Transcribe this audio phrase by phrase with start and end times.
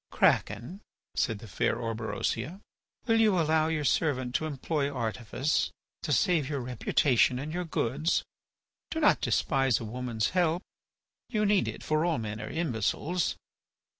[0.09, 0.81] "Kraken,"
[1.15, 2.59] said the fair Orberosia,
[3.05, 5.69] "will you allow your servant to employ artifice
[6.01, 8.23] to save your reputation and your goods?
[8.89, 10.63] Do not despise a woman's help.
[11.29, 13.35] You need it, for all men are imbeciles."